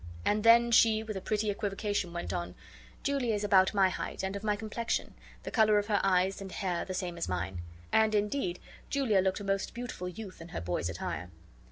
[0.25, 2.55] And then she with a pretty equivocation went on:
[3.03, 6.51] "Julia is about my height, and of my complexion, the color of her eyes and
[6.51, 8.57] hair the same as mine." And indeed
[8.89, 11.29] Julia looked a most beautiful youth in her boy's attire.